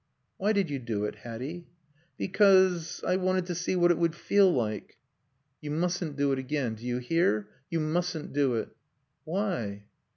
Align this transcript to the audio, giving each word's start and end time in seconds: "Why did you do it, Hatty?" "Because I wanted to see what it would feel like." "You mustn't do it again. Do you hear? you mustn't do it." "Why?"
"Why 0.37 0.51
did 0.51 0.71
you 0.71 0.79
do 0.79 1.05
it, 1.05 1.17
Hatty?" 1.17 1.67
"Because 2.17 3.03
I 3.05 3.17
wanted 3.17 3.45
to 3.45 3.53
see 3.53 3.75
what 3.75 3.91
it 3.91 3.99
would 3.99 4.15
feel 4.15 4.51
like." 4.51 4.97
"You 5.61 5.69
mustn't 5.69 6.15
do 6.15 6.31
it 6.31 6.39
again. 6.39 6.73
Do 6.73 6.83
you 6.87 6.97
hear? 6.97 7.49
you 7.69 7.79
mustn't 7.79 8.33
do 8.33 8.55
it." 8.55 8.69
"Why?" 9.25 9.83